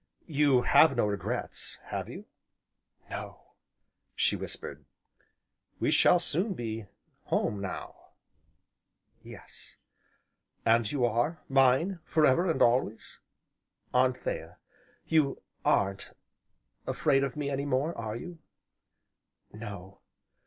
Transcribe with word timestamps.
"You 0.25 0.63
have 0.63 0.97
no 0.97 1.05
regrets, 1.05 1.77
have 1.83 2.09
you?" 2.09 2.25
"No," 3.11 3.51
she 4.15 4.35
whispered. 4.35 4.83
"We 5.79 5.91
shall 5.91 6.17
soon 6.17 6.55
be 6.55 6.87
home, 7.25 7.61
now!" 7.61 8.13
"Yes." 9.21 9.77
"And 10.65 10.91
are 10.91 11.37
you 11.37 11.37
mine 11.53 11.99
for 12.03 12.25
ever, 12.25 12.49
and 12.49 12.63
always? 12.63 13.19
Anthea, 13.93 14.57
you 15.05 15.39
aren't 15.63 16.13
afraid 16.87 17.23
of 17.23 17.35
me 17.35 17.51
any 17.51 17.67
more, 17.67 17.95
are 17.95 18.15
you?" 18.15 18.39
"No." 19.53 19.99